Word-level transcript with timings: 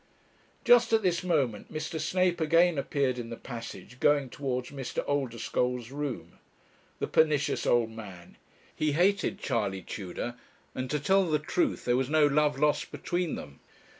Just 0.65 0.91
at 0.93 1.03
this 1.03 1.23
moment 1.23 1.71
Mr. 1.71 1.99
Snape 1.99 2.41
again 2.41 2.79
appeared 2.79 3.19
in 3.19 3.29
the 3.29 3.35
passage, 3.37 3.99
going 3.99 4.31
towards 4.31 4.71
Mr. 4.71 5.05
Oldeschole's 5.07 5.91
room. 5.91 6.39
The 6.97 7.05
pernicious 7.05 7.67
old 7.67 7.91
man! 7.91 8.35
He 8.75 8.93
hated 8.93 9.39
Charley 9.39 9.83
Tudor; 9.83 10.37
and, 10.73 10.89
to 10.89 10.99
tell 10.99 11.25
the 11.29 11.37
truth, 11.37 11.85
there 11.85 11.97
was 11.97 12.09
no 12.09 12.25
love 12.25 12.57
lost 12.57 12.91
between 12.91 13.35
them. 13.35 13.59